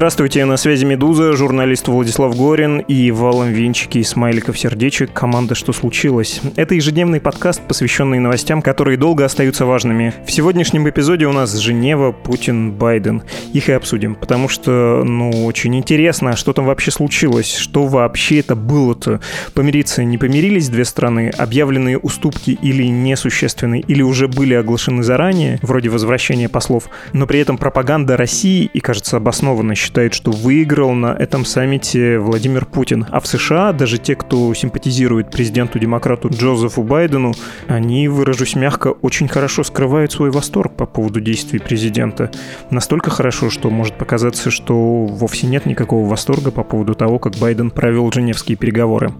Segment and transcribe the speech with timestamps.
[0.00, 5.74] Здравствуйте, на связи «Медуза», журналист Владислав Горин и валом венчики и смайликов сердечек команда «Что
[5.74, 6.40] случилось?».
[6.56, 10.14] Это ежедневный подкаст, посвященный новостям, которые долго остаются важными.
[10.26, 13.24] В сегодняшнем эпизоде у нас Женева, Путин, Байден.
[13.52, 18.56] Их и обсудим, потому что, ну, очень интересно, что там вообще случилось, что вообще это
[18.56, 19.20] было-то.
[19.52, 25.90] Помириться не помирились две страны, объявленные уступки или несущественные, или уже были оглашены заранее, вроде
[25.90, 31.44] возвращения послов, но при этом пропаганда России, и, кажется, обоснованно считает, что выиграл на этом
[31.44, 33.06] саммите Владимир Путин.
[33.10, 37.32] А в США даже те, кто симпатизирует президенту-демократу Джозефу Байдену,
[37.66, 42.30] они, выражусь мягко, очень хорошо скрывают свой восторг по поводу действий президента.
[42.70, 47.72] Настолько хорошо, что может показаться, что вовсе нет никакого восторга по поводу того, как Байден
[47.72, 49.12] провел Женевские переговоры.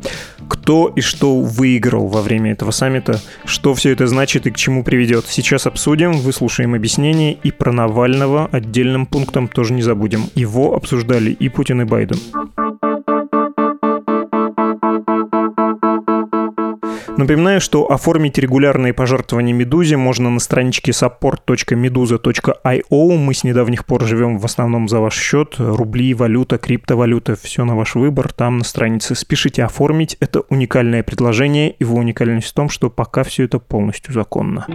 [0.48, 4.84] Кто и что выиграл во время этого саммита, что все это значит и к чему
[4.84, 5.26] приведет.
[5.26, 10.26] Сейчас обсудим, выслушаем объяснение и про Навального отдельным пунктом тоже не забудем.
[10.50, 12.16] Его обсуждали и Путин, и Байден.
[17.16, 23.16] Напоминаю, что оформить регулярные пожертвования «Медузе» можно на страничке support.meduza.io.
[23.16, 25.54] Мы с недавних пор живем в основном за ваш счет.
[25.58, 28.32] Рубли, валюта, криптовалюта– все на ваш выбор.
[28.32, 30.16] Там на странице спешите оформить.
[30.18, 31.76] Это уникальное предложение.
[31.78, 34.66] Его уникальность в том, что пока все это полностью законно.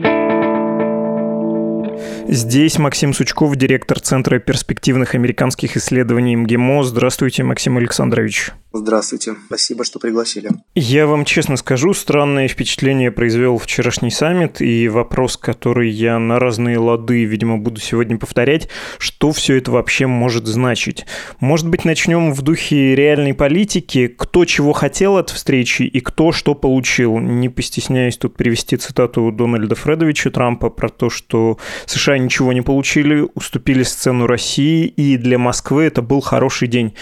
[2.27, 6.83] Здесь Максим Сучков, директор Центра перспективных американских исследований МГИМО.
[6.83, 8.51] Здравствуйте, Максим Александрович.
[8.77, 9.35] Здравствуйте.
[9.45, 10.49] Спасибо, что пригласили.
[10.75, 16.77] Я вам честно скажу, странное впечатление произвел вчерашний саммит, и вопрос, который я на разные
[16.77, 21.05] лады, видимо, буду сегодня повторять, что все это вообще может значить?
[21.39, 26.53] Может быть, начнем в духе реальной политики, кто чего хотел от встречи и кто что
[26.53, 27.17] получил.
[27.19, 33.25] Не постесняюсь тут привести цитату Дональда Фредовича Трампа про то, что США ничего не получили,
[33.35, 36.93] уступили сцену России, и для Москвы это был хороший день.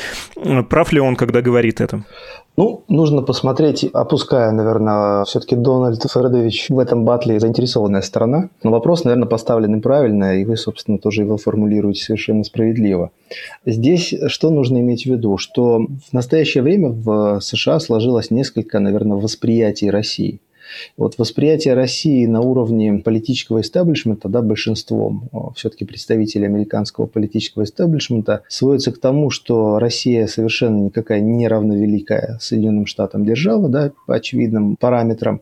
[0.70, 2.04] Прав ли он, когда говорит говорит это?
[2.56, 8.50] Ну, нужно посмотреть, опуская, наверное, все-таки Дональд Фредович в этом батле заинтересованная сторона.
[8.64, 13.10] Но вопрос, наверное, поставлен правильно, и вы, собственно, тоже его формулируете совершенно справедливо.
[13.66, 15.38] Здесь что нужно иметь в виду?
[15.38, 20.40] Что в настоящее время в США сложилось несколько, наверное, восприятий России–
[20.98, 28.92] вот восприятие России на уровне политического истеблишмента, да, большинством все-таки представителей американского политического истеблишмента, сводится
[28.92, 35.42] к тому, что Россия совершенно никакая не равновеликая Соединенным Штатам держава, да, по очевидным параметрам,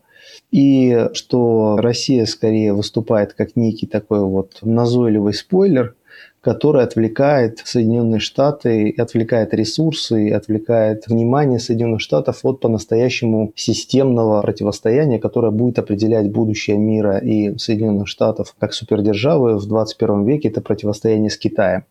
[0.51, 5.95] и что Россия скорее выступает как некий такой вот назойливый спойлер–
[6.41, 15.51] который отвлекает Соединенные Штаты, отвлекает ресурсы, отвлекает внимание Соединенных Штатов от по-настоящему системного противостояния, которое
[15.51, 21.37] будет определять будущее мира и Соединенных Штатов как супердержавы в 21 веке, это противостояние с
[21.37, 21.85] Китаем.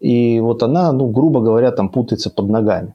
[0.00, 2.94] И вот она, ну, грубо говоря, там путается под ногами.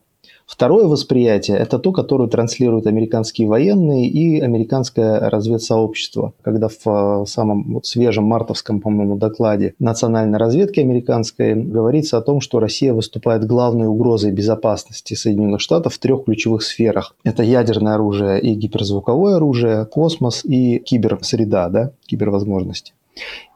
[0.51, 6.33] Второе восприятие– это то, которое транслируют американские военные и американское разведсообщество.
[6.41, 12.41] Когда в э, самом вот свежем мартовском, по-моему, докладе национальной разведки американской говорится о том,
[12.41, 17.15] что Россия выступает главной угрозой безопасности Соединенных Штатов в трех ключевых сферах.
[17.23, 22.91] Это ядерное оружие и гиперзвуковое оружие, космос и киберсреда, да, кибервозможности.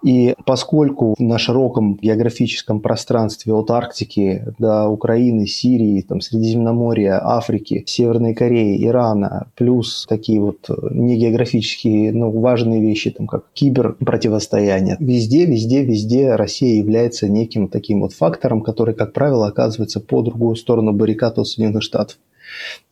[0.04, 8.36] И поскольку на широком географическом пространстве от Арктики до Украины, Сирии, там, Средиземноморья, Африки, Северной
[8.36, 15.84] Кореи, Ирана, плюс такие вот не географические, но важные вещи, там, как киберпротивостояние, везде, везде,
[15.84, 21.40] везде Россия является неким таким вот фактором, который, как правило, оказывается по другую сторону баррикад
[21.40, 22.18] от Соединенных Штатов.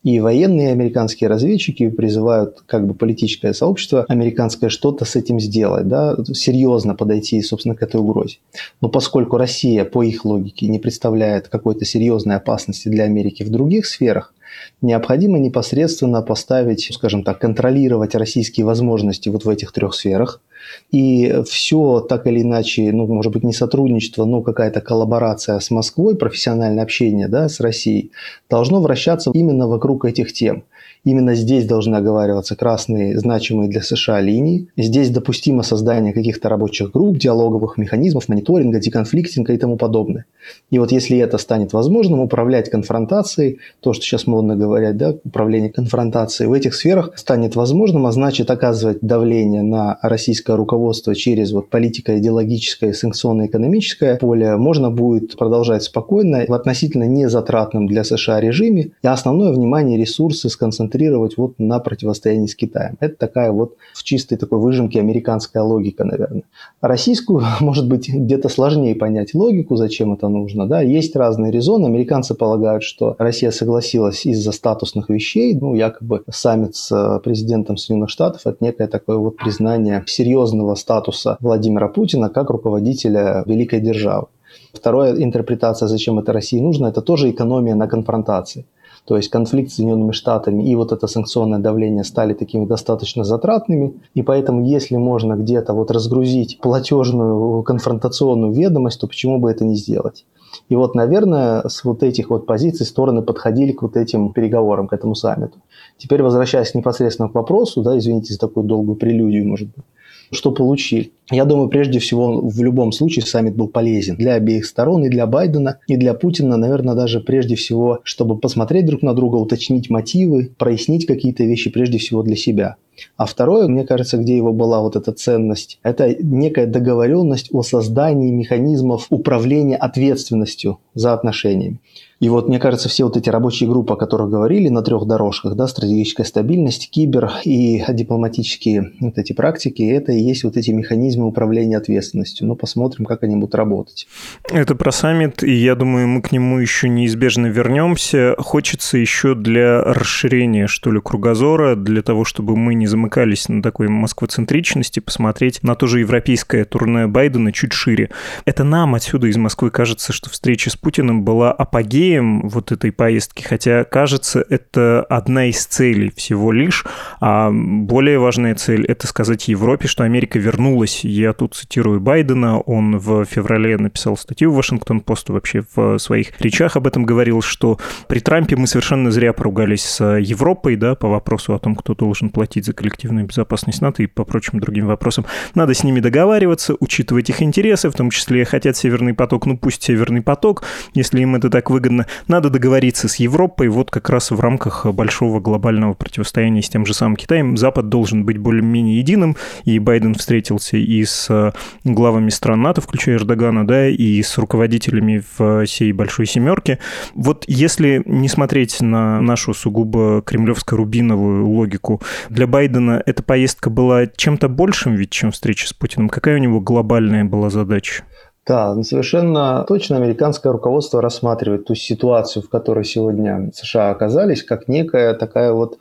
[0.04, 6.18] И военные американские разведчики призывают как бы политическое сообщество американское что-то с этим сделать, да,
[6.34, 8.38] серьезно подойти, собственно, к этой угрозе.
[8.82, 13.86] Но поскольку Россия, по их логике, не представляет какой-то серьезной опасности для Америки в других
[13.86, 14.34] сферах,
[14.82, 20.42] необходимо непосредственно поставить, скажем так, контролировать российские возможности вот в этих трех сферах–
[20.92, 26.16] И все так или иначе, ну, может быть, не сотрудничество, но какая-то коллаборация с Москвой,
[26.16, 28.12] профессиональное общение да, с Россией,
[28.50, 30.64] должно вращаться именно вокруг этих тем.
[31.06, 34.70] Именно здесь должны оговариваться красные, значимые для США линии.
[34.78, 40.26] Здесь допустимо создание каких-то рабочих групп, диалоговых механизмов, мониторинга, деконфликтинга и тому подобное.
[40.72, 45.72] И вот если это станет возможным, управлять конфронтацией, то, что сейчас модно говорят, да, управление
[45.72, 51.70] конфронтацией в этих сферах станет возможным, а значит оказывать давление на российское руководство через вот
[51.70, 59.52] политико-идеологическое, санкционно-экономическое поле можно будет продолжать спокойно в относительно незатратном для США режиме, и основное
[59.52, 62.98] внимание ресурсы сконцентрировать концентрировать вот на противостоянии с Китаем.
[63.00, 66.44] Это такая вот в чистой такой выжимке американская логика, наверное.
[66.82, 70.68] российскую, может быть, где-то сложнее понять логику, зачем это нужно.
[70.68, 70.82] Да?
[70.82, 71.88] Есть разные резоны.
[71.88, 75.56] Американцы полагают, что Россия согласилась из-за статусных вещей.
[75.56, 81.38] Ну, якобы саммит с э, президентом Соединенных Штатов– это некое такое вот признание серьезного статуса
[81.40, 84.28] Владимира Путина как руководителя великой державы.
[84.74, 88.66] Вторая интерпретация, зачем это России нужно, это тоже экономия на конфронтации.
[89.06, 94.02] То есть конфликт с Соединенными Штатами и вот это санкционное давление стали такими достаточно затратными.
[94.14, 99.76] И поэтому, если можно где-то вот разгрузить платежную конфронтационную ведомость, то почему бы это не
[99.76, 100.26] сделать?
[100.70, 104.94] И вот, наверное, с вот этих вот позиций стороны подходили к вот этим переговорам, к
[104.94, 105.58] этому саммиту.
[105.98, 109.84] Теперь возвращаясь непосредственно к вопросу, да, извините за такую долгую прелюдию, может быть,
[110.32, 111.12] что получили.
[111.32, 115.26] Я думаю, прежде всего, в любом случае саммит был полезен для обеих сторон, и для
[115.26, 120.52] Байдена, и для Путина, наверное, даже прежде всего, чтобы посмотреть друг на друга, уточнить мотивы,
[120.58, 122.76] прояснить какие-то вещи прежде всего для себя.
[123.18, 128.32] А второе, мне кажется, где его была вот эта ценность, это некая договоренность о создании
[128.32, 131.80] механизмов управления ответственностью за отношениями.
[132.24, 135.56] И вот, мне кажется, все вот эти рабочие группы, о которых говорили на трех дорожках,
[135.56, 141.28] да, стратегическая стабильность, кибер и дипломатические вот эти практики, это и есть вот эти механизмы
[141.28, 142.48] управления ответственностью.
[142.48, 144.08] Ну, посмотрим, как они будут работать.
[144.50, 148.36] Это про саммит, и я думаю, мы к нему еще неизбежно вернемся.
[148.38, 153.90] Хочется еще для расширения, что ли, кругозора, для того, чтобы мы не замыкались на такой
[153.90, 158.12] москвоцентричности, посмотреть на то же европейское турне Байдена чуть шире.
[158.46, 162.92] Это нам отсюда из Москвы кажется, что встреча с Путиным была апогеем апогеем вот этой
[162.92, 166.86] поездки, хотя, кажется, это одна из целей всего лишь,
[167.20, 171.04] а более важная цель— это сказать Европе, что Америка вернулась.
[171.04, 176.76] Я тут цитирую Байдена, он в феврале написал статью в Вашингтон-Пост, вообще в своих речах
[176.76, 181.54] об этом говорил, что при Трампе мы совершенно зря поругались с Европой, да, по вопросу
[181.54, 185.26] о том, кто должен платить за коллективную безопасность НАТО и по прочим другим вопросам.
[185.56, 189.84] Надо с ними договариваться, учитывать их интересы, в том числе хотят Северный поток, ну пусть
[189.84, 190.64] Северный поток,
[190.94, 192.24] если им это так выгодно, выгодно.
[192.28, 196.94] Надо договориться с Европой, вот как раз в рамках большого глобального противостояния с тем же
[196.94, 197.58] самым Китаем.
[197.58, 199.36] Запад должен быть более-менее единым,
[199.66, 201.52] и Байден встретился и с э,
[201.84, 205.24] главами стран НАТО, включая Эрдогана, да, и с руководителями
[205.66, 206.80] всей большой семерки.
[207.14, 214.50] Вот если не смотреть на нашу сугубо кремлевско-рубиновую логику, для Байдена эта поездка была чем-то
[214.50, 216.10] большим ведь, чем встреча с Путиным.
[216.10, 218.04] Какая у него глобальная была задача?
[218.46, 224.68] Да, ну, совершенно точно американское руководство рассматривает ту ситуацию, в которой сегодня США оказались, как
[224.68, 225.78] некая такая вот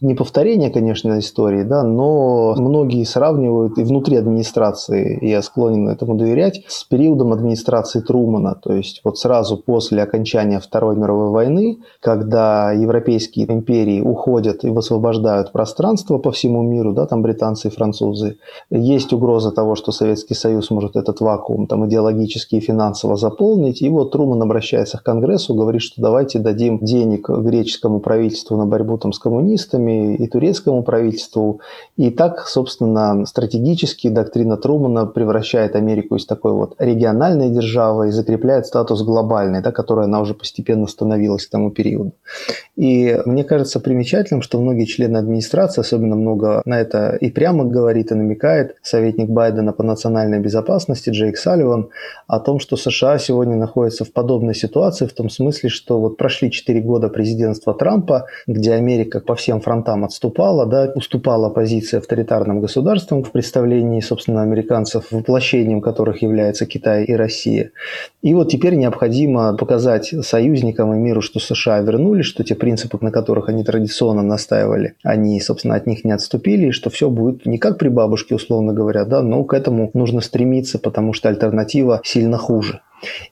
[0.00, 6.62] не повторение, конечно, истории, да, но многие сравнивают и внутри администрации, я склонен этому доверять,
[6.68, 13.50] с периодом администрации Трумана, то есть вот сразу после окончания Второй мировой войны, когда европейские
[13.52, 18.38] империи уходят и высвобождают пространство по всему миру, да, там британцы и французы,
[18.70, 23.88] есть угроза того, что Советский Союз может этот вакуум там идеологически и финансово заполнить, и
[23.88, 29.12] вот Труман обращается к Конгрессу, говорит, что давайте дадим денег греческому правительству на борьбу там
[29.12, 31.60] с коммунистами, и турецкому правительству.
[31.96, 38.66] И так, собственно, стратегически доктрина Трумана превращает Америку из такой вот региональной державы и закрепляет
[38.66, 42.12] статус глобальной, да, которой она уже постепенно становилась к тому периоду.
[42.76, 48.12] И мне кажется примечательным, что многие члены администрации, особенно много на это и прямо говорит,
[48.12, 51.77] и намекает советник Байдена по национальной безопасности Джейк Салливан
[52.26, 56.50] о том, что США сегодня находятся в подобной ситуации, в том смысле, что вот прошли
[56.50, 63.22] 4 года президентства Трампа, где Америка по всем фронтам отступала, да, уступала позиции авторитарным государствам
[63.22, 67.70] в представлении, собственно, американцев, воплощением которых является Китай и Россия.
[68.22, 73.10] И вот теперь необходимо показать союзникам и миру, что США вернулись, что те принципы, на
[73.10, 77.58] которых они традиционно настаивали, они, собственно, от них не отступили, и что все будет не
[77.58, 81.67] как при бабушке, условно говоря, да, но к этому нужно стремиться, потому что альтернатива
[82.04, 82.82] сильно хуже.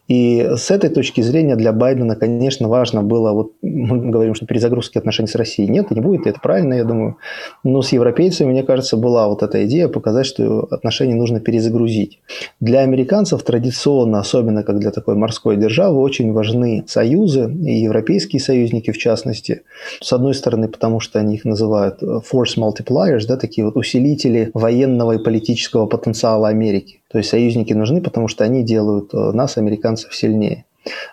[0.08, 4.98] И с этой точки зрения для Байдена, конечно, важно было, вот мы говорим, что перезагрузки
[4.98, 7.16] отношений с Россией нет и не будет, и это правильно, я думаю.
[7.64, 12.20] Но с европейцами, мне кажется, была вот эта идея показать, что отношения нужно перезагрузить.
[12.60, 18.92] Для американцев традиционно, особенно как для такой морской державы, очень важны союзы, и европейские союзники
[18.92, 19.62] в частности.
[20.00, 25.12] С одной стороны, потому что они их называют force multipliers, да, такие вот усилители военного
[25.12, 27.00] и политического потенциала Америки.
[27.10, 30.64] То есть союзники нужны, потому что они делают э, американцев, сильнее.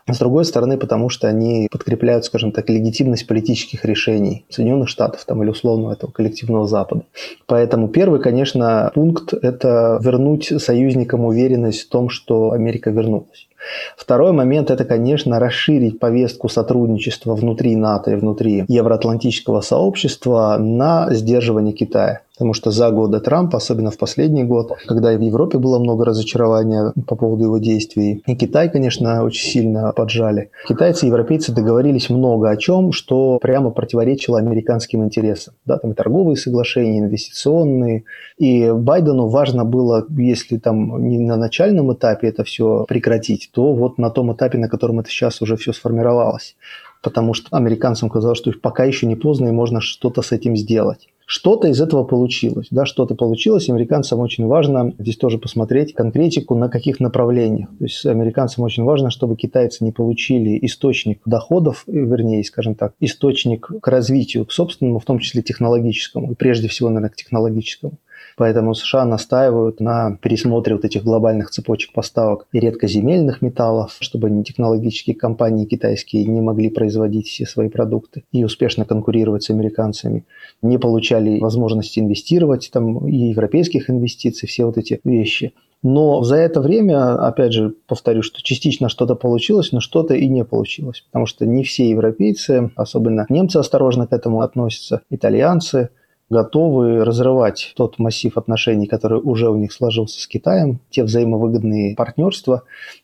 [0.07, 5.41] С другой стороны, потому что они подкрепляют, скажем так, легитимность политических решений Соединенных Штатов там,
[5.41, 7.03] или условно этого коллективного Запада.
[7.47, 13.47] Поэтому первый, конечно, пункт– это вернуть союзникам уверенность в том, что Америка вернулась.
[13.95, 21.73] Второй момент– это, конечно, расширить повестку сотрудничества внутри НАТО и внутри евроатлантического сообщества на сдерживание
[21.73, 22.21] Китая.
[22.35, 26.03] Потому что за годы Трампа, особенно в последний год, когда и в Европе было много
[26.03, 30.49] разочарования по поводу его действий, и Китай, конечно, очень сильно поджали.
[30.67, 35.53] Китайцы и европейцы договорились много о чем, что прямо противоречило американским интересам.
[35.65, 38.05] Да, там и торговые соглашения, инвестиционные.
[38.39, 43.99] И Байдену важно было, если там не на начальном этапе это все прекратить, то вот
[43.99, 46.55] на том этапе, на котором это сейчас уже все сформировалось.
[47.03, 51.09] Потому что американцам казалось, что пока еще не поздно и можно что-то с этим сделать.
[51.25, 53.69] Что-то из этого получилось, да, что-то получилось.
[53.69, 57.69] Американцам очень важно здесь тоже посмотреть конкретику на каких направлениях.
[57.79, 63.69] То есть американцам очень важно, чтобы китайцы не получили источник доходов, вернее, скажем так, источник
[63.81, 67.93] к развитию, к собственному, в том числе технологическому, и прежде всего, наверное, к технологическому.
[68.35, 75.65] Поэтому США настаивают на пересмотре вот этих глобальных цепочек поставок редкоземельных металлов, чтобы технологические компании
[75.65, 80.25] китайские не могли производить все свои продукты и успешно конкурировать с американцами,
[80.61, 85.53] не получали возможности инвестировать, там и европейских инвестиций, все вот эти вещи.
[85.83, 90.45] Но за это время, опять же, повторю, что частично что-то получилось, но что-то и не
[90.45, 91.03] получилось.
[91.11, 95.89] Потому что не все европейцы, особенно немцы осторожно к этому относятся, итальянцы–
[96.33, 102.63] готовы разрывать тот массив отношений, который уже у них сложился с Китаем, те взаимовыгодные партнерства.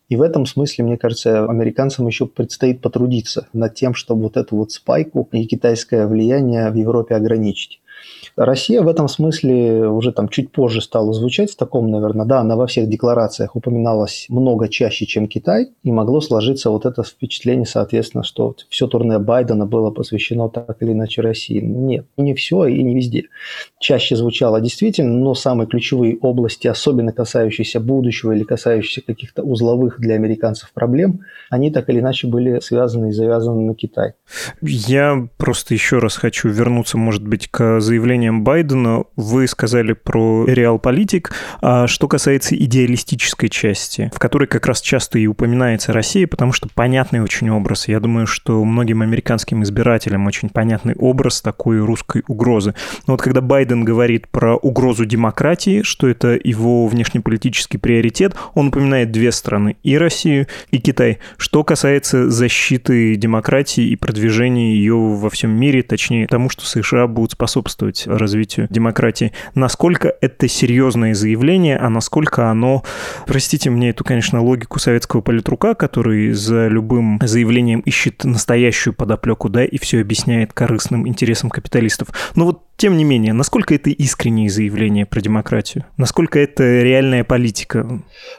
[0.10, 4.58] И в этом смысле, мне кажется, американцам еще предстоит потрудиться над тем, чтобы вот эту
[4.58, 7.80] вот спайку и китайское влияние в Европе ограничить.
[8.36, 12.56] Россия в этом смысле уже там чуть позже стала звучать в таком, наверное, да, она
[12.56, 18.24] во всех декларациях упоминалась много чаще, чем Китай, и могло сложиться вот это впечатление, соответственно,
[18.24, 21.60] что все турне Байдена было посвящено так или иначе России.
[21.60, 23.26] Нет, не все и не везде.
[23.80, 30.16] Чаще звучало действительно, но самые ключевые области, особенно касающиеся будущего или касающиеся каких-то узловых для
[30.16, 34.14] американцев проблем, они так или иначе были связаны и завязаны на Китай.
[34.62, 39.04] Я просто еще раз хочу вернуться, может быть, к заявлениям Байдена.
[39.16, 41.32] Вы сказали про реал-политик.
[41.62, 46.70] А что касается идеалистической части, в которой как раз часто и упоминается Россия, потому что
[46.74, 47.88] понятный очень образ.
[47.88, 52.76] Я думаю, что многим американским избирателям очень понятный образ такой русской угрозы.
[53.08, 59.12] Но вот когда Байден говорит про угрозу демократии, что это его внешнеполитический приоритет, он упоминает
[59.12, 61.18] две страны, и Россию, и Китай.
[61.38, 67.32] Что касается защиты демократии и продвижения ее во всем мире, точнее тому, что США будут
[67.32, 69.32] способствовать развитию демократии.
[69.56, 72.84] Насколько это серьезное заявление, а насколько оно,
[73.26, 79.64] простите мне эту, конечно, логику советского политрука, который за любым заявлением ищет настоящую подоплеку, да,
[79.64, 82.10] и все объясняет корыстным интересам капиталистов.
[82.36, 85.84] Но вот тем не менее, насколько это искренние заявления про демократию?
[85.98, 87.86] Насколько это реальная политика?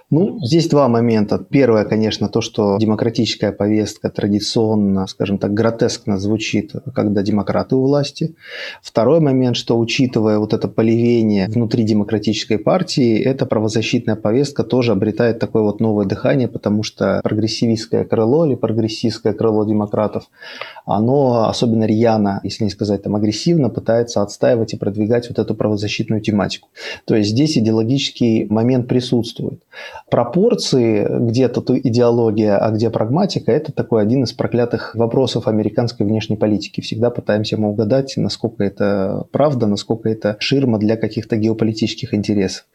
[0.08, 1.38] Ну, здесь два момента.
[1.38, 8.34] Первое, конечно, то, что демократическая повестка традиционно, скажем так, гротескно звучит, когда демократы у власти.
[8.82, 15.38] Второй момент, что учитывая вот это поливение внутри демократической партии, эта правозащитная повестка тоже обретает
[15.38, 20.24] такое вот новое дыхание, потому что прогрессивистское крыло или прогрессистское крыло демократов,
[20.84, 26.20] оно особенно рьяно, если не сказать там агрессивно, пытается отстаивать и продвигать вот эту правозащитную
[26.20, 26.68] тематику.
[27.04, 29.62] То есть здесь идеологический момент присутствует.
[30.10, 36.36] Пропорции, где тут идеология, а где прагматика, это такой один из проклятых вопросов американской внешней
[36.36, 36.80] политики.
[36.80, 42.66] Всегда пытаемся мы угадать, насколько это правда, насколько это ширма для каких-то геополитических интересов.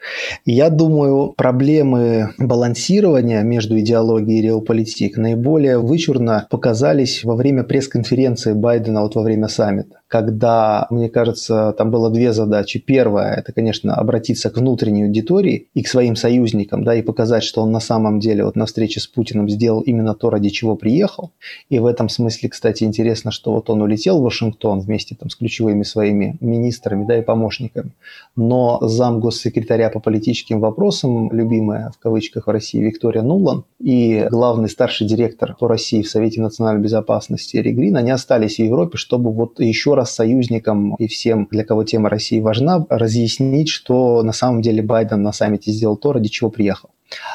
[0.45, 9.01] Я думаю, проблемы балансирования между идеологией и реополитикой наиболее вычурно показались во время пресс-конференции Байдена
[9.01, 12.79] вот во время саммита когда, мне кажется, там было две задачи.
[12.79, 17.61] Первая– это, конечно, обратиться к внутренней аудитории и к своим союзникам, да, и показать, что
[17.61, 21.31] он на самом деле вот на встрече с Путиным сделал именно то, ради чего приехал.
[21.69, 25.35] И в этом смысле, кстати, интересно, что вот он улетел в Вашингтон вместе там с
[25.35, 27.91] ключевыми своими министрами, да, и помощниками.
[28.35, 34.69] Но зам госсекретаря по политическим вопросам, любимая в кавычках в России Виктория Нулан и главный
[34.69, 39.31] старший директор по России в Совете национальной безопасности Эрик Грин, они остались в Европе, чтобы
[39.31, 44.61] вот еще раз союзникам и всем, для кого тема России важна, разъяснить, что на самом
[44.61, 46.89] деле Байден на саммите сделал то, ради чего приехал.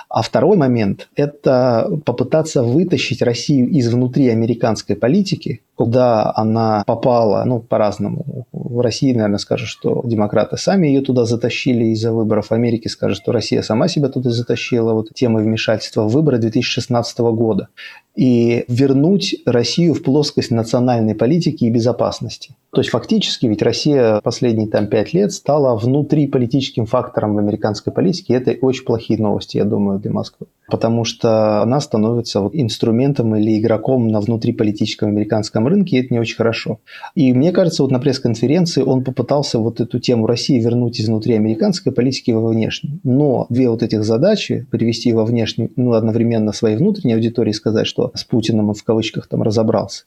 [0.09, 7.61] А второй момент– это попытаться вытащить Россию из внутри американской политики, куда она попала, ну,
[7.61, 8.47] по-разному.
[8.53, 12.49] В России, наверное, скажут, что демократы сами ее туда затащили из-за выборов.
[12.49, 14.93] В Америке скажут, что Россия сама себя туда затащила.
[14.93, 17.69] Вот темой вмешательства в выборы 2016 года
[18.17, 22.57] и вернуть Россию в плоскость национальной политики и безопасности.
[22.73, 28.35] То есть фактически ведь Россия последние там пять лет стала внутриполитическим фактором в американской политике,
[28.35, 30.47] и это очень плохие новости, я думаю, для Москвы.
[30.69, 36.37] Потому что она становится инструментом или игроком на внутриполитическом американском рынке, и это не очень
[36.37, 36.79] хорошо.
[37.17, 41.91] И мне кажется, вот на пресс-конференции он попытался вот эту тему России вернуть изнутри американской
[41.91, 43.00] политики во внешнюю.
[43.03, 48.12] Но две вот этих задачи, привести во внешнюю, ну, одновременно своей внутренней аудитории сказать, что
[48.15, 50.05] с Путиным он в кавычках там разобрался.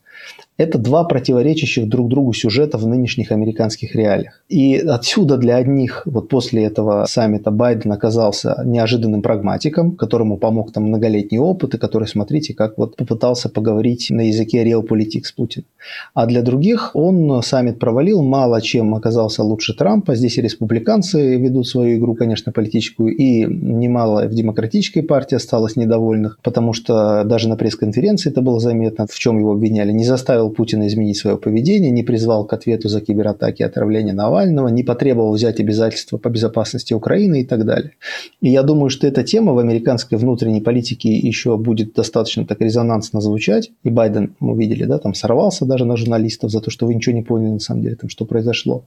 [0.55, 4.43] Это два противоречащих друг другу сюжета в нынешних американских реалиях.
[4.49, 10.83] И отсюда для одних вот после этого саммита Байден оказался неожиданным прагматиком, которому помог там
[10.83, 15.65] многолетний опыт, и который, смотрите, как вот попытался поговорить на языке realpolitik с Путиным.
[16.13, 20.15] А для других он саммит провалил, мало чем оказался лучше Трампа.
[20.15, 26.37] Здесь и республиканцы ведут свою игру, конечно, политическую, и немало в демократической партии осталось недовольных,
[26.43, 29.91] потому что даже на пресс-конференции это было заметно, в чем его обвиняли.
[29.91, 30.03] Не
[30.43, 34.83] заставил Путина изменить свое поведение, не призвал к ответу за кибератаки и отравление Навального, не
[34.83, 37.91] потребовал взять обязательства по безопасности Украины и так далее.
[38.41, 43.21] И я думаю, что эта тема в американской внутренней политике еще будет достаточно так резонансно
[43.21, 43.71] звучать.
[43.85, 47.15] И Байден, мы видели, да, там сорвался даже на журналистов за то, что вы ничего
[47.15, 48.83] не поняли на самом деле, там, что произошло.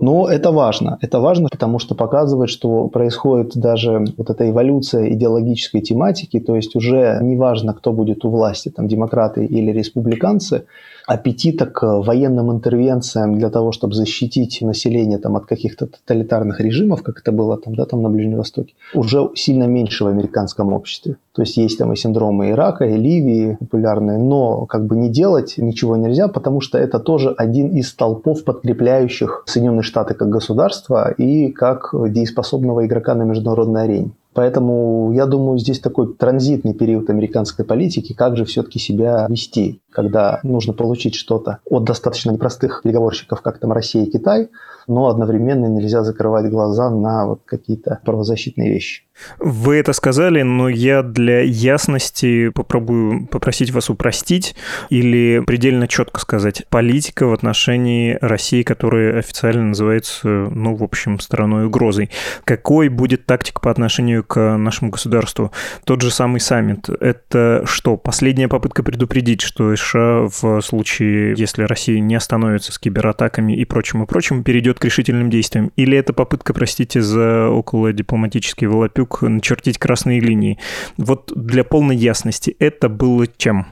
[0.00, 0.98] Но это важно.
[1.02, 6.76] Это важно, потому что показывает, что происходит даже вот эта эволюция идеологической тематики, то есть
[6.76, 10.64] уже не важно, кто будет у власти, там, демократы или республиканцы,
[11.06, 17.20] аппетита к военным интервенциям для того, чтобы защитить население там, от каких-то тоталитарных режимов, как
[17.20, 21.16] это было там, да, там на Ближнем Востоке, уже сильно меньше в американском обществе.
[21.34, 25.54] То есть есть там и синдромы Ирака, и Ливии популярные, но как бы не делать
[25.58, 31.50] ничего нельзя, потому что это тоже один из столпов, подкрепляющих Соединенные Штаты как государство и
[31.50, 34.12] как дееспособного игрока на международной арене.
[34.34, 40.40] Поэтому я думаю, здесь такой транзитный период американской политики, как же все-таки себя вести, когда
[40.42, 44.50] нужно получить что-то от достаточно непростых переговорщиков, как там Россия и Китай,
[44.88, 49.03] но одновременно нельзя закрывать глаза на вот какие-то правозащитные вещи.
[49.38, 54.54] Вы это сказали, но я для ясности попробую попросить вас упростить
[54.90, 56.64] или предельно четко сказать.
[56.68, 62.10] Политика в отношении России, которая официально называется, ну, в общем, страной угрозой.
[62.44, 65.52] Какой будет тактика по отношению к нашему государству?
[65.84, 66.88] Тот же самый саммит.
[66.88, 73.56] Это что, последняя попытка предупредить, что США в случае, если Россия не остановится с кибератаками
[73.56, 75.72] и прочим и прочим, перейдет к решительным действиям?
[75.76, 80.58] Или это попытка, простите за около дипломатический волопю, Павлюк начертить красные линии.
[80.96, 83.66] Вот для полной ясности это было чем?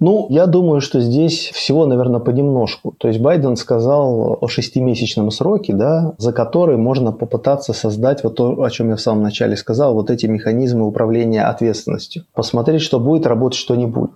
[0.00, 2.94] Ну, я думаю, что здесь всего, наверное, понемножку.
[2.98, 8.62] То есть Байден сказал о шестимесячном сроке, да, за который можно попытаться создать вот то,
[8.62, 12.24] о чем я в самом начале сказал, вот эти механизмы управления ответственностью.
[12.34, 14.10] Посмотреть, что будет, работать, что не будет.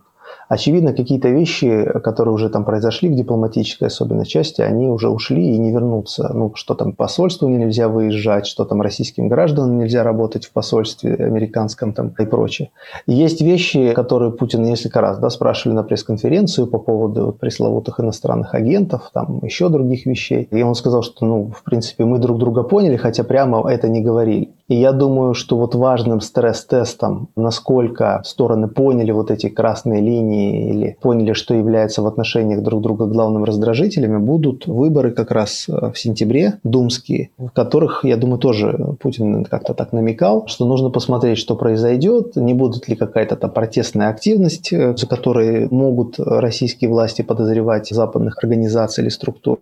[0.49, 5.59] Очевидно, какие-то вещи, которые уже там произошли в дипломатической особенно части, они уже ушли и
[5.59, 6.31] не вернутся.
[6.33, 11.93] Ну, что там посольству нельзя выезжать, что там российским гражданам нельзя работать в посольстве американском
[11.93, 12.71] там и прочее.
[13.07, 18.01] И есть вещи, которые Путин несколько раз да, спрашивали на пресс-конференцию по поводу вот, пресловутых
[18.01, 20.49] иностранных агентов, там еще других вещей.
[20.51, 24.01] И он сказал, что, ну, в принципе, мы друг друга поняли, хотя прямо это не
[24.01, 24.55] говорили.
[24.69, 30.99] И я думаю, что вот важным стресс-тестом, насколько стороны поняли вот эти красные линии или
[31.01, 35.99] поняли, что является в отношениях друг друга главным раздражителями, будут выборы как раз э, в
[35.99, 41.57] сентябре, думские, в которых, я думаю, тоже Путин как-то так намекал, что нужно посмотреть, что
[41.57, 47.89] произойдет, не будет ли какая-то там протестная активность, э, за которой могут российские власти подозревать
[47.89, 49.59] западных организаций или структур.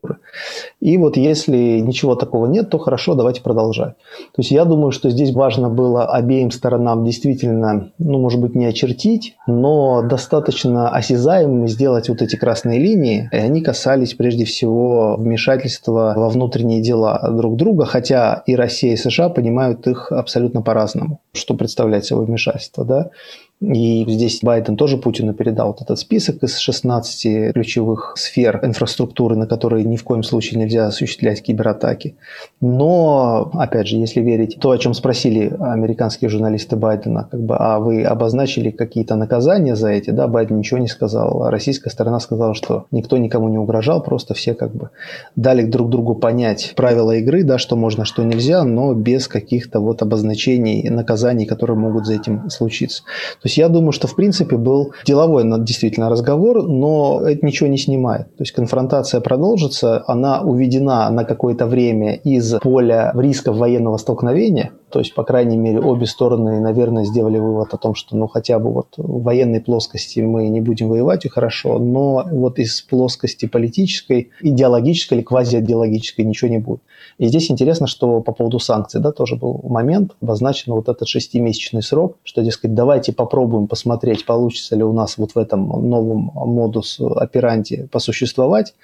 [0.81, 3.95] И вот если ничего такого нет, то хорошо, давайте продолжать.
[4.33, 8.65] То есть я думаю, что здесь важно было обеим сторонам действительно, ну, может быть, не
[8.65, 16.15] очертить, но достаточно осязаемыми сделать вот эти красные линии, и они касались прежде всего вмешательства
[16.17, 21.55] во внутренние дела друг друга, хотя и Россия, и США понимают их абсолютно по-разному, что
[21.55, 23.11] представляет собой вмешательство, да.
[23.61, 29.47] И здесь Байден тоже Путину передал вот этот список из 16 ключевых сфер инфраструктуры, на
[29.47, 32.17] которые ни в коем случае нельзя осуществлять кибератаки.
[32.61, 37.79] Но, опять же, если верить то, о чем спросили американские журналисты Байдена, как бы, а
[37.79, 42.53] вы обозначили какие-то наказания за эти, да, Байден ничего не сказал, а российская сторона сказала,
[42.53, 44.91] что никто никому не угрожал, просто все как бы
[45.35, 50.03] дали друг другу понять правила игры, да, что можно, что нельзя, но без каких-то вот
[50.03, 53.03] обозначений наказаний, которые могут за этим случиться.
[53.47, 57.79] То есть я думаю, что в принципе был деловой действительно разговор, но это ничего не
[57.79, 58.27] снимает.
[58.37, 65.01] То есть конфронтация продолжится, она уведена на какое-то время из поля рисков военного столкновения, то
[65.01, 68.73] есть, по крайней мере, обе стороны, наверное, сделали вывод о том, что ну хотя бы
[68.73, 74.31] вот в военной плоскости мы не будем воевать и хорошо, но вот из плоскости политической,
[74.41, 76.81] идеологической или квазиидеологической ничего не будет.
[77.19, 81.83] И здесь интересно, что по поводу санкций, да, тоже был момент, обозначен вот этот шестимесячный
[81.83, 87.01] срок, что, дескать, давайте попробуем посмотреть, получится ли у нас вот в этом новом модус
[87.01, 88.75] операнти посуществовать,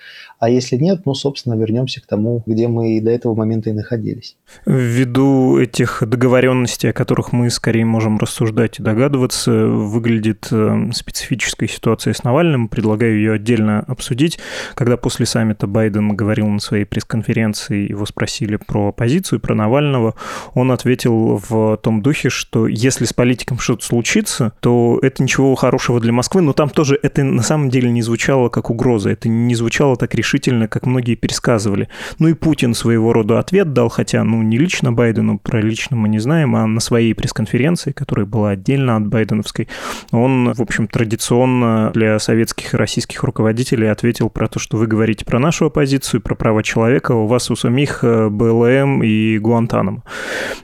[0.43, 4.37] а если нет, ну, собственно, вернемся к тому, где мы до этого момента и находились.
[4.67, 12.13] Ввиду этих договоренностей, о которых мы скорее можем рассуждать и догадываться, выглядит э, специфическая ситуация
[12.13, 12.67] с Навальным.
[12.67, 14.41] Предлагаю ее отдельно обсудить.
[14.75, 20.17] Когда после саммита Байден говорил на своей пресс-конференции, его спросили про оппозицию, про Навального,
[20.55, 26.01] он ответил в том духе, что если с политиком что-то случится, то это ничего хорошего
[26.01, 29.55] для Москвы, но там тоже это на самом деле не звучало как угроза, это не
[29.55, 31.89] звучало так решительно решительно, как многие пересказывали.
[32.19, 36.09] Ну и Путин своего рода ответ дал, хотя, ну, не лично Байдену, про лично мы
[36.09, 39.69] не знаем, а на своей пресс-конференции, которая была отдельно от байденовской,
[40.11, 45.25] он, в общем, традиционно для советских и российских руководителей ответил про то, что вы говорите
[45.25, 50.03] про нашу оппозицию, про права человека, у вас у самих э, БЛМ и Гуантанамо.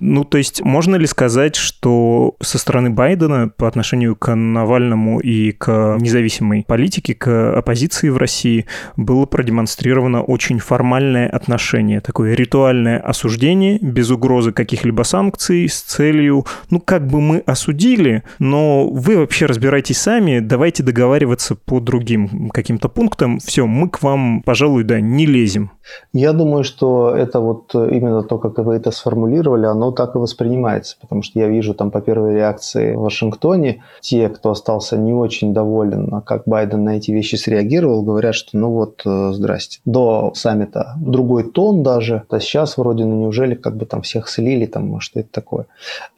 [0.00, 5.52] Ну, то есть, можно ли сказать, что со стороны Байдена по отношению к Навальному и
[5.52, 12.98] к независимой политике, к оппозиции в России было продемонстрировано продемонстрировано очень формальное отношение, такое ритуальное
[13.00, 19.46] осуждение без угрозы каких-либо санкций с целью, ну, как бы мы осудили, но вы вообще
[19.46, 25.26] разбирайтесь сами, давайте договариваться по другим каким-то пунктам, все, мы к вам, пожалуй, да, не
[25.26, 25.70] лезем.
[26.12, 30.96] Я думаю, что это вот именно то, как вы это сформулировали, оно так и воспринимается,
[31.00, 35.52] потому что я вижу там по первой реакции в Вашингтоне, те, кто остался не очень
[35.52, 39.80] доволен, а как Байден на эти вещи среагировал, говорят, что ну вот, здравствуйте, здрасте.
[39.84, 42.24] До саммита другой тон даже.
[42.30, 45.66] А сейчас вроде, ну неужели как бы там всех слили, там что это такое.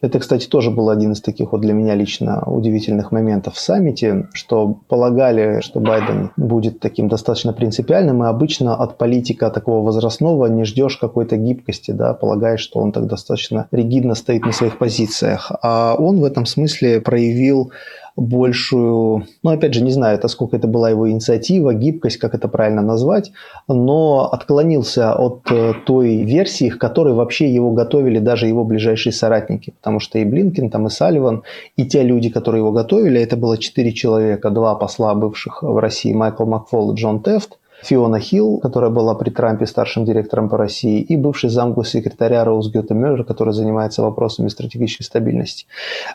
[0.00, 4.28] Это, кстати, тоже был один из таких вот для меня лично удивительных моментов в саммите,
[4.32, 10.64] что полагали, что Байден будет таким достаточно принципиальным, и обычно от политика такого возрастного не
[10.64, 15.52] ждешь какой-то гибкости, да, полагаешь, что он так достаточно ригидно стоит на своих позициях.
[15.62, 17.70] А он в этом смысле проявил
[18.16, 22.48] большую, ну, опять же, не знаю, это сколько это была его инициатива, гибкость, как это
[22.48, 23.32] правильно назвать,
[23.68, 29.72] но отклонился от э, той версии, к которой вообще его готовили даже его ближайшие соратники,
[29.80, 31.42] потому что и Блинкин, там и Салливан,
[31.76, 36.12] и те люди, которые его готовили, это было четыре человека, два посла бывших в России,
[36.12, 41.00] Майкл Макфол и Джон Тефт, Фиона Хилл, которая была при Трампе старшим директором по России,
[41.00, 45.66] и бывший замгоссекретаря Роуз Гёте Мюллер, который занимается вопросами стратегической стабильности.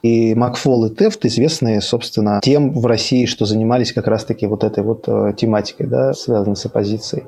[0.02, 4.84] И Макфол и Тефт известные, собственно, тем в России, что занимались как раз-таки вот этой
[4.84, 7.24] вот э, тематикой, да, связанной с оппозицией.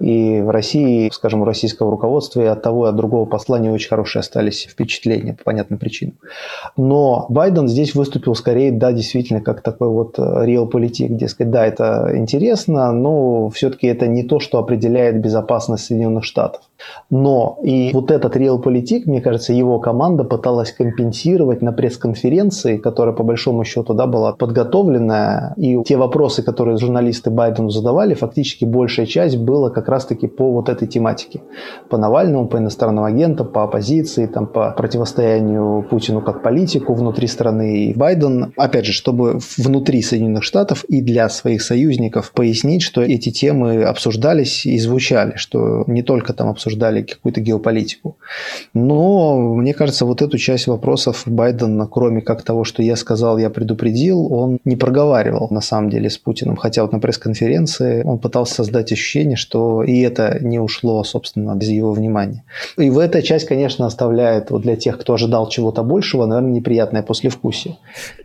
[0.00, 3.70] И в России, скажем, у российского руководства и от того, и от другого посла не
[3.70, 6.14] очень хорошие остались впечатления по понятным причинам.
[6.76, 12.92] Но Байден здесь выступил скорее, да, действительно, как такой вот реал-политик, дескать, да, это интересно,
[12.92, 16.62] но все-таки все-таки это не то, что определяет безопасность Соединенных Штатов.
[17.10, 23.24] Но и вот этот реал-политик, мне кажется, его команда пыталась компенсировать на пресс-конференции, которая по
[23.24, 25.54] большому счету да, была подготовленная.
[25.56, 30.68] И те вопросы, которые журналисты Байдену задавали, фактически большая часть была как раз-таки по вот
[30.68, 31.40] этой тематике.
[31.88, 37.86] По Навальному, по иностранным агентам, по оппозиции, там, по противостоянию Путину как политику внутри страны.
[37.86, 43.30] И Байден, опять же, чтобы внутри Соединенных Штатов и для своих союзников пояснить, что эти
[43.30, 48.16] темы темы обсуждались и звучали, что не только там обсуждали какую-то геополитику.
[48.74, 53.50] Но мне кажется, вот эту часть вопросов Байден, кроме как того, что я сказал, я
[53.50, 56.56] предупредил, он не проговаривал на самом деле с Путиным.
[56.56, 61.68] Хотя вот на пресс-конференции он пытался создать ощущение, что и это не ушло, собственно, без
[61.68, 62.44] его внимания.
[62.76, 67.02] И в эта часть, конечно, оставляет вот для тех, кто ожидал чего-то большего, наверное, неприятное
[67.02, 67.76] послевкусие.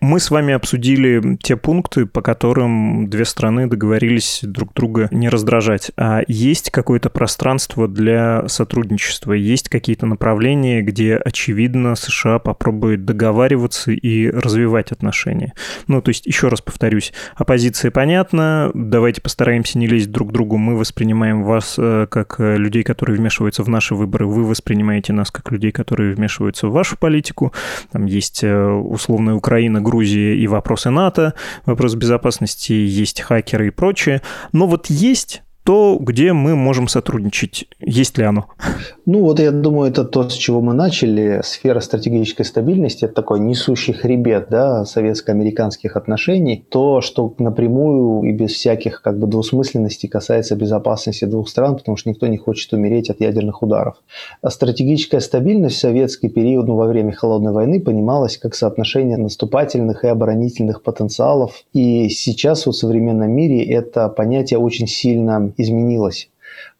[0.01, 5.91] Мы с вами обсудили те пункты, по которым две страны договорились друг друга не раздражать.
[5.97, 9.33] А есть какое-то пространство для сотрудничества?
[9.33, 15.53] Есть какие-то направления, где, очевидно, США попробует договариваться и развивать отношения?
[15.87, 20.57] Ну, то есть, еще раз повторюсь, оппозиция понятна, давайте постараемся не лезть друг к другу,
[20.57, 25.31] мы воспринимаем вас э, как э, людей, которые вмешиваются в наши выборы, вы воспринимаете нас
[25.31, 27.53] как людей, которые вмешиваются в вашу политику.
[27.91, 31.33] Там есть э, условная Украина, Грузия и вопросы НАТО,
[31.65, 34.21] вопрос безопасности, есть хакеры и прочее.
[34.51, 35.22] Но вот есть
[35.63, 37.67] то, где мы можем сотрудничать.
[37.79, 38.47] Есть ли оно?
[39.05, 41.41] Ну вот я думаю, это то, с чего мы начали.
[41.43, 46.65] Сфера стратегической стабильности– это такой несущий хребет да, советско-американских отношений.
[46.69, 52.09] То, что напрямую и без всяких как бы двусмысленностей касается безопасности двух стран, потому что
[52.09, 53.95] никто не хочет умереть от ядерных ударов.
[54.41, 60.03] А стратегическая стабильность в советский период, ну, во время Холодной войны, понималась как соотношение наступательных
[60.03, 61.63] и оборонительных потенциалов.
[61.73, 66.29] И сейчас вот в современном мире это понятие очень сильно изменилось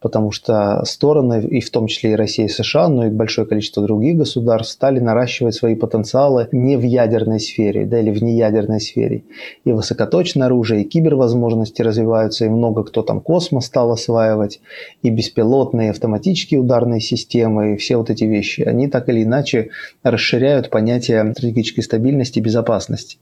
[0.04, 3.82] потому что стороны, и в том числе и Россия и США, но и большое количество
[3.82, 9.24] других государств, стали наращивать свои потенциалы не в ядерной сфере, да, или в неядерной сфере.
[9.64, 14.60] И высокоточное оружие, и кибервозможности развиваются, и много кто там космос стал осваивать,
[15.04, 19.70] и беспилотные автоматические ударные системы, и все вот эти вещи, они так или иначе
[20.04, 23.20] расширяют понятие стратегической стабильности и безопасности.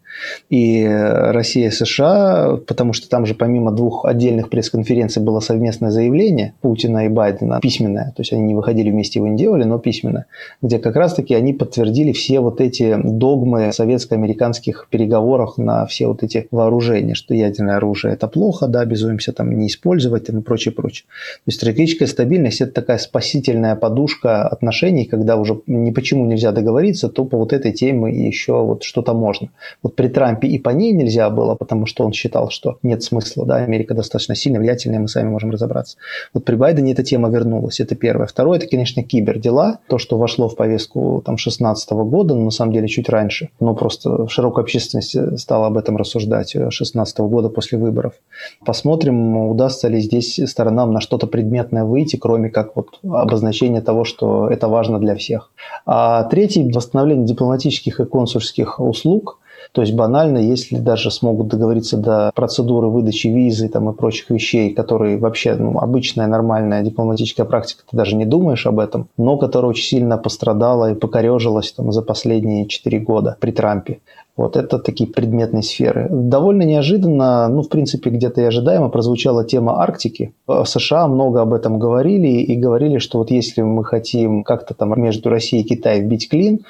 [0.49, 6.55] И Россия и США, потому что там же помимо двух отдельных пресс-конференций было совместное заявление
[6.71, 10.27] Путина и Байдена, письменное, то есть они не выходили вместе его не делали, но письменно,
[10.61, 16.47] где как раз-таки они подтвердили все вот эти догмы советско-американских переговорах на все вот эти
[16.49, 21.03] вооружения, что ядерное оружие это плохо, да, обязуемся там не использовать и прочее, прочее.
[21.09, 27.09] То есть стратегическая стабильность это такая спасительная подушка отношений, когда уже ни почему нельзя договориться,
[27.09, 29.49] то по вот этой теме еще вот что-то можно.
[29.83, 33.45] Вот при Трампе и по ней нельзя было, потому что он считал, что нет смысла,
[33.45, 35.97] да, Америка достаточно сильная, влиятельная, мы сами можем разобраться.
[36.33, 38.27] Вот при Байдене эта тема вернулась, это первое.
[38.27, 42.71] Второе, это, конечно, кибердела, то, что вошло в повестку там 16 года, но на самом
[42.71, 48.13] деле чуть раньше, но просто широкая общественность стала об этом рассуждать 16 года после выборов.
[48.63, 54.47] Посмотрим, удастся ли здесь сторонам на что-то предметное выйти, кроме как вот обозначения того, что
[54.47, 55.49] это важно для всех.
[55.87, 59.39] А третий– восстановление дипломатических и консульских услуг–
[59.73, 64.73] то есть банально, если даже смогут договориться до процедуры выдачи визы там, и прочих вещей,
[64.73, 69.69] которые вообще ну, обычная нормальная дипломатическая практика, ты даже не думаешь об этом, но которая
[69.69, 73.99] очень сильно пострадала и покорежилась там, за последние 4 года при Трампе.
[74.37, 76.07] Вот это такие предметные сферы.
[76.09, 80.33] Довольно неожиданно, ну, в принципе, где-то и ожидаемо прозвучала тема Арктики.
[80.47, 84.99] В США много об этом говорили и говорили, что вот если мы хотим как-то там
[84.99, 86.61] между Россией и Китаем вбить клин,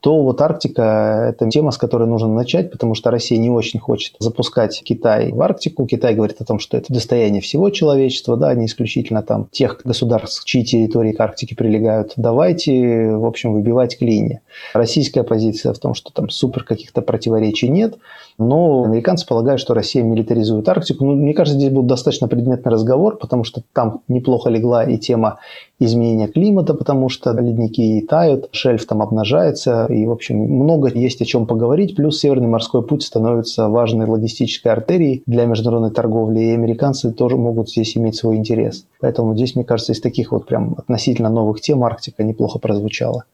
[0.00, 4.14] то вот Арктика– это тема, с которой нужно начать, потому что Россия не очень хочет
[4.20, 5.86] запускать Китай в Арктику.
[5.86, 10.44] Китай говорит о том, что это достояние всего человечества, да, не исключительно там тех государств,
[10.44, 12.12] чьи территории к Арктике прилегают.
[12.16, 14.40] Давайте, в общем, выбивать клини.
[14.72, 17.98] Российская позиция в том, что там супер каких-то противоречий нет,
[18.38, 21.04] но американцы полагают, что Россия милитаризует Арктику.
[21.04, 25.38] Ну, мне кажется, здесь был достаточно предметный разговор, потому что там неплохо легла и тема
[25.80, 31.24] изменения климата, потому что ледники тают, шельф там обнажается, и, в общем, много есть о
[31.24, 31.94] чем поговорить.
[31.94, 37.70] Плюс Северный морской путь становится важной логистической артерией для международной торговли, и американцы тоже могут
[37.70, 38.86] здесь иметь свой интерес.
[39.00, 43.24] Поэтому здесь, мне кажется, из таких вот прям относительно новых тем Арктика неплохо прозвучала.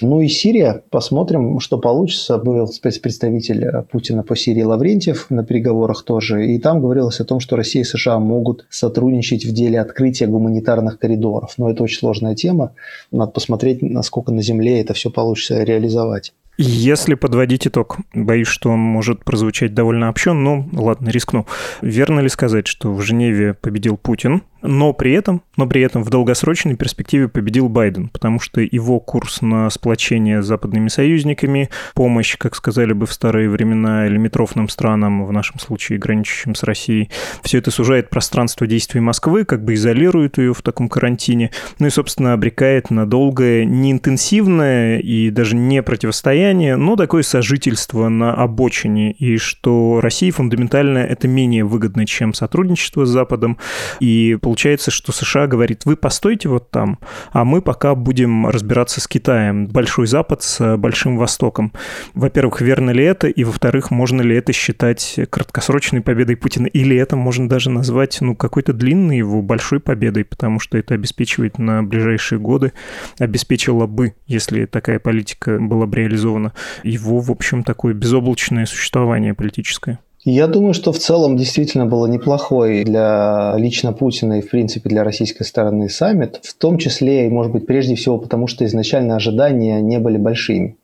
[0.00, 0.82] Ну и Сирия.
[0.90, 2.38] Посмотрим, что получится.
[2.38, 6.46] Был спецпредставитель Путина по Сирии Лаврентьев на переговорах тоже.
[6.46, 10.98] И там говорилось о том, что Россия и США могут сотрудничать в деле открытия гуманитарных
[10.98, 11.54] коридоров.
[11.56, 12.74] Но это очень сложная тема.
[13.10, 16.32] Надо посмотреть, насколько на Земле это все получится реализовать.
[16.56, 21.46] Если подводить итог, боюсь, что он может прозвучать довольно общо, но ладно, рискну.
[21.82, 26.08] Верно ли сказать, что в Женеве победил Путин, Но при этом, но при этом в
[26.08, 32.54] долгосрочной перспективе победил Байден, потому что его курс на сплочение с западными союзниками, помощь, как
[32.56, 37.10] сказали бы в старые времена, лимитрофным странам, в нашем случае граничащим с Россией,
[37.42, 41.90] все это сужает пространство действий Москвы, как бы изолирует ее в таком карантине, ну и,
[41.90, 49.38] собственно, обрекает на долгое, неинтенсивное и даже не противостояние, но такое сожительство на обочине, и
[49.38, 53.56] что России фундаментально это менее выгодно, чем сотрудничество с Западом,
[54.00, 56.98] и получается, что США говорит, вы постойте вот там,
[57.32, 61.72] а мы пока будем разбираться с Китаем, Большой Запад с Большим Востоком.
[62.14, 67.16] Во-первых, верно ли это, и во-вторых, можно ли это считать краткосрочной победой Путина, или это
[67.16, 72.38] можно даже назвать, ну, какой-то длинной его большой победой, потому что это обеспечивает на ближайшие
[72.38, 72.72] годы,
[73.18, 76.33] обеспечило бы, если такая политика была бы реализована,
[76.82, 79.98] его, в общем, такое безоблачное существование политическое.
[80.24, 85.04] Я думаю, что в целом действительно было неплохой для лично Путина и, в принципе, для
[85.04, 89.82] российской стороны саммит, в том числе, и, может быть, прежде всего потому, что изначально ожидания
[89.82, 90.78] не были большими.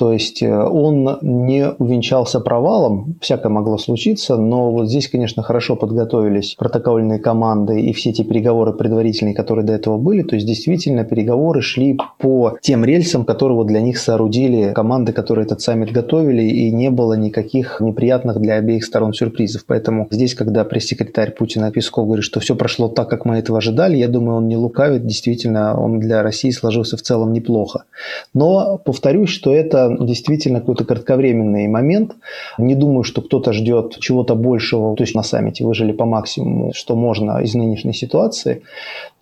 [0.00, 5.76] То есть э, он не увенчался провалом, всякое могло случиться, но вот здесь, конечно, хорошо
[5.76, 10.22] подготовились протокольные команды и все эти переговоры предварительные, которые до этого были.
[10.22, 15.44] То есть действительно переговоры шли по тем рельсам, которые вот для них соорудили команды, которые
[15.44, 19.66] этот саммит готовили, и не было никаких неприятных для обеих сторон сюрпризов.
[19.66, 23.98] Поэтому здесь, когда пресс-секретарь Путина Песков говорит, что все прошло так, как мы этого ожидали,
[23.98, 25.04] я думаю, он не лукавит.
[25.04, 27.84] Действительно, он для России сложился в целом неплохо.
[28.32, 32.12] Но повторюсь, что это действительно какой-то кратковременный момент.
[32.58, 34.94] Не думаю, что кто-то ждет чего-то большего.
[34.94, 38.60] То есть на саммите выжили по максимуму, что можно из нынешней ситуации.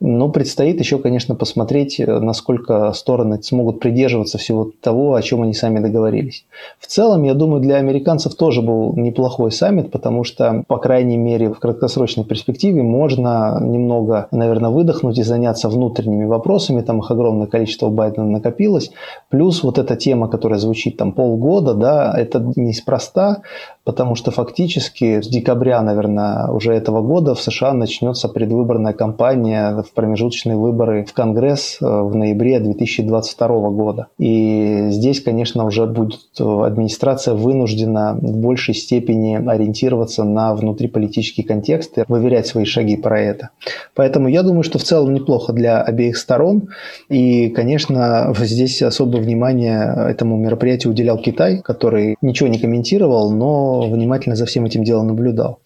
[0.01, 5.79] Но предстоит еще, конечно, посмотреть, насколько стороны смогут придерживаться всего того, о чем они сами
[5.79, 6.47] договорились.
[6.81, 11.51] В целом, я думаю, для американцев тоже был неплохой саммит, потому что, по крайней мере,
[11.53, 16.81] в краткосрочной перспективе можно немного, наверное, выдохнуть и заняться внутренними вопросами.
[16.81, 18.91] Там их огромное количество у Байдена накопилось.
[19.31, 23.43] Плюс вот эта тема, которая звучит там полгода, да, это неспроста,
[23.89, 29.95] потому что фактически с декабря, наверное, уже этого года в США начнется предвыборная кампания в
[29.95, 34.09] промежуточные выборы в Конгресс э, в ноябре 2022 года.
[34.19, 41.97] И здесь, конечно, уже будет э, администрация вынуждена в большей степени ориентироваться на внутриполитический контекст
[41.97, 43.49] и выверять свои шаги про это.
[43.95, 46.69] Поэтому я думаю, что в целом неплохо для обеих сторон.
[47.09, 54.37] И, конечно, здесь особое внимание этому мероприятию уделял Китай, который ничего не комментировал, но внимательно
[54.37, 55.61] за всем этим делом наблюдал.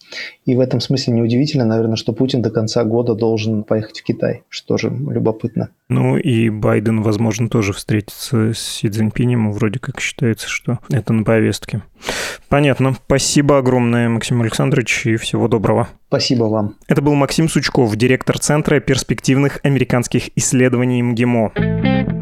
[0.45, 4.43] И в этом смысле неудивительно, наверное, что Путин до конца года должен поехать в Китай,
[4.49, 5.69] что же любопытно.
[5.89, 11.23] Ну и Байден, возможно, тоже встретится с Си Цзиньпинем, вроде как считается, что это на
[11.23, 11.81] повестке.
[12.49, 12.95] Понятно.
[13.05, 15.87] Спасибо огромное, Максим Александрович, и всего доброго.
[16.07, 16.75] Спасибо вам.
[16.87, 22.12] Это был Максим Сучков, директор Центра перспективных американских исследований МГИМО.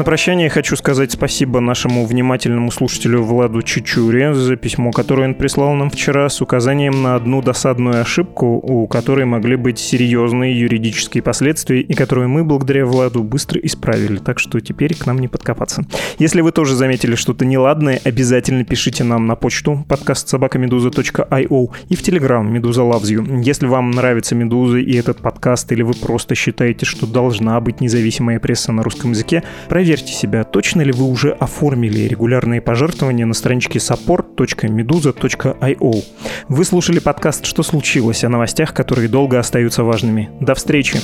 [0.00, 5.74] На прощание хочу сказать спасибо нашему внимательному слушателю Владу Чичуре за письмо, которое он прислал
[5.74, 11.82] нам вчера с указанием на одну досадную ошибку, у которой могли быть серьезные юридические последствия,
[11.82, 15.84] и которую мы, благодаря Владу, быстро исправили, так что теперь к нам не подкопаться.
[16.18, 22.02] Если вы тоже заметили что-то неладное, обязательно пишите нам на почту подкаст собакамедуза.io и в
[22.02, 23.42] Телеграм Медуза You.
[23.42, 28.40] Если вам нравится Медуза и этот подкаст, или вы просто считаете, что должна быть независимая
[28.40, 33.34] пресса на русском языке, проверьте проверьте себя, точно ли вы уже оформили регулярные пожертвования на
[33.34, 36.04] страничке support.meduza.io.
[36.48, 40.30] Вы слушали подкаст «Что случилось?» о новостях, которые долго остаются важными.
[40.38, 41.00] До встречи!